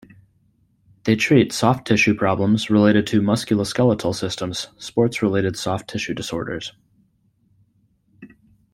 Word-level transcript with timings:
They 1.03 1.15
treat 1.15 1.53
soft 1.53 1.85
tissue 1.85 2.15
problems 2.15 2.71
related 2.71 3.05
to 3.05 3.21
musculoskeletal 3.21 4.15
system 4.15 4.51
sports 4.51 5.21
related 5.21 5.55
soft 5.55 5.91
tissue 5.91 6.15
disorders. 6.15 6.73